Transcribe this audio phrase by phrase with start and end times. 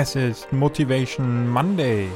[0.00, 2.06] Es ist Motivation Monday.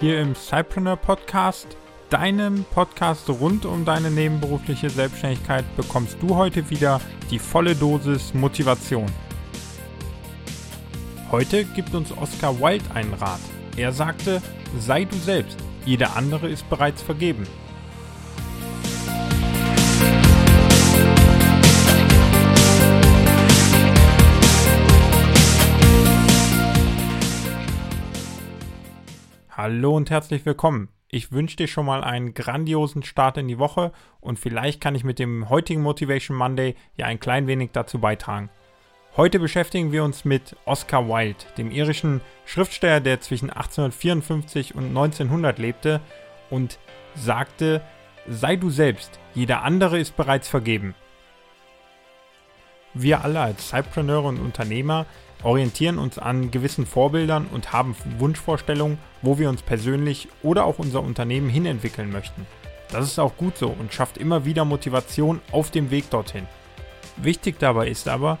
[0.00, 1.66] Hier im Cypreneur Podcast,
[2.08, 6.98] deinem Podcast rund um deine nebenberufliche Selbstständigkeit, bekommst du heute wieder
[7.30, 9.04] die volle Dosis Motivation.
[11.30, 13.40] Heute gibt uns Oscar Wilde einen Rat.
[13.76, 14.40] Er sagte,
[14.78, 17.46] sei du selbst, jeder andere ist bereits vergeben.
[29.62, 30.88] Hallo und herzlich willkommen.
[31.08, 35.04] Ich wünsche dir schon mal einen grandiosen Start in die Woche und vielleicht kann ich
[35.04, 38.50] mit dem heutigen Motivation Monday ja ein klein wenig dazu beitragen.
[39.16, 45.60] Heute beschäftigen wir uns mit Oscar Wilde, dem irischen Schriftsteller, der zwischen 1854 und 1900
[45.60, 46.00] lebte
[46.50, 46.80] und
[47.14, 47.82] sagte,
[48.26, 50.96] sei du selbst, jeder andere ist bereits vergeben.
[52.94, 55.06] Wir alle als Cypreneure und Unternehmer
[55.42, 61.02] orientieren uns an gewissen Vorbildern und haben Wunschvorstellungen, wo wir uns persönlich oder auch unser
[61.02, 62.46] Unternehmen hinentwickeln möchten.
[62.90, 66.46] Das ist auch gut so und schafft immer wieder Motivation auf dem Weg dorthin.
[67.16, 68.38] Wichtig dabei ist aber,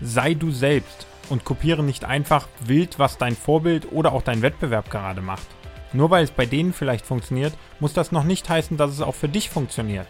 [0.00, 4.90] sei du selbst und kopiere nicht einfach wild, was dein Vorbild oder auch dein Wettbewerb
[4.90, 5.46] gerade macht.
[5.92, 9.14] Nur weil es bei denen vielleicht funktioniert, muss das noch nicht heißen, dass es auch
[9.14, 10.06] für dich funktioniert.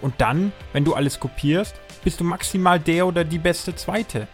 [0.00, 4.28] Und dann, wenn du alles kopierst, bist du maximal der oder die beste Zweite.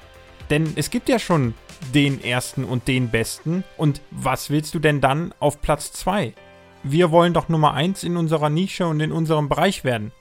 [0.50, 1.54] Denn es gibt ja schon
[1.94, 3.64] den ersten und den besten.
[3.76, 6.34] Und was willst du denn dann auf Platz 2?
[6.82, 10.12] Wir wollen doch Nummer 1 in unserer Nische und in unserem Bereich werden.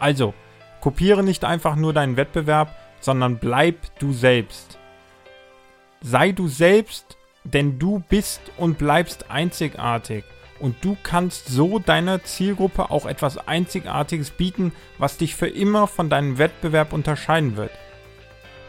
[0.00, 0.34] Also,
[0.80, 4.78] kopiere nicht einfach nur deinen Wettbewerb, sondern bleib du selbst.
[6.00, 10.24] Sei du selbst, denn du bist und bleibst einzigartig.
[10.60, 16.10] Und du kannst so deiner Zielgruppe auch etwas Einzigartiges bieten, was dich für immer von
[16.10, 17.70] deinem Wettbewerb unterscheiden wird.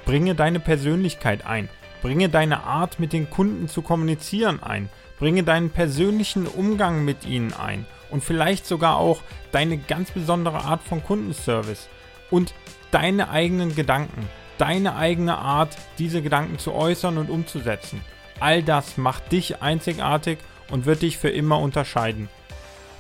[0.06, 1.70] Bringe deine Persönlichkeit ein.
[2.02, 4.90] Bringe deine Art, mit den Kunden zu kommunizieren ein.
[5.18, 7.86] Bringe deinen persönlichen Umgang mit ihnen ein.
[8.10, 11.90] Und vielleicht sogar auch deine ganz besondere Art von Kundenservice.
[12.30, 12.54] Und
[12.92, 14.28] deine eigenen Gedanken.
[14.58, 18.02] Deine eigene Art, diese Gedanken zu äußern und umzusetzen.
[18.40, 20.38] All das macht dich einzigartig
[20.70, 22.30] und wird dich für immer unterscheiden.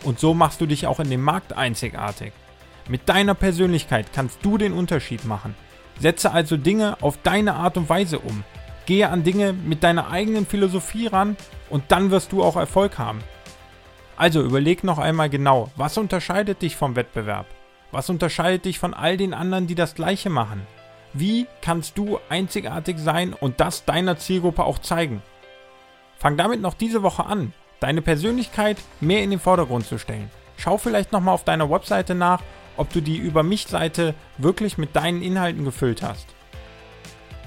[0.03, 2.31] Und so machst du dich auch in dem Markt einzigartig.
[2.88, 5.56] Mit deiner Persönlichkeit kannst du den Unterschied machen.
[6.00, 8.44] Setze also Dinge auf deine Art und Weise um.
[8.85, 11.38] Gehe an Dinge mit deiner eigenen Philosophie ran
[11.69, 13.19] und dann wirst du auch Erfolg haben.
[14.18, 17.46] Also überleg noch einmal genau, was unterscheidet dich vom Wettbewerb?
[17.91, 20.66] Was unterscheidet dich von all den anderen, die das gleiche machen?
[21.13, 25.22] Wie kannst du einzigartig sein und das deiner Zielgruppe auch zeigen?
[26.19, 30.30] Fang damit noch diese Woche an, deine Persönlichkeit mehr in den Vordergrund zu stellen.
[30.57, 32.41] Schau vielleicht nochmal auf deiner Webseite nach
[32.80, 36.28] ob du die Über mich-Seite wirklich mit deinen Inhalten gefüllt hast.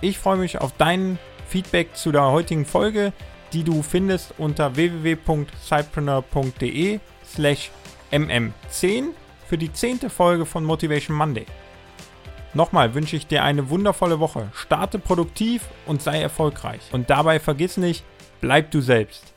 [0.03, 1.19] Ich freue mich auf dein
[1.49, 3.15] Feedback zu der heutigen Folge,
[3.55, 7.71] die du findest unter www.cypreneur.de slash
[8.13, 9.05] mm10
[9.49, 11.47] für die zehnte Folge von Motivation Monday.
[12.53, 14.51] Nochmal wünsche ich dir eine wundervolle Woche.
[14.53, 16.83] Starte produktiv und sei erfolgreich.
[16.93, 18.05] Und dabei vergiss nicht,
[18.43, 19.32] bleib du selbst.